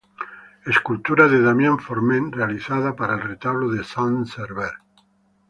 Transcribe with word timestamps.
Esculturas 0.71 1.29
de 1.29 1.43
Damián 1.43 1.77
Forment 1.77 2.33
realizadas 2.33 2.95
para 2.95 3.13
el 3.13 3.21
retablo 3.21 3.69
de 3.69 3.83
"Sant 3.83 4.25
Server". 4.25 4.71